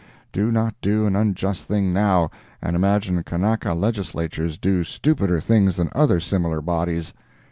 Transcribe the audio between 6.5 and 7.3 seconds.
bodies.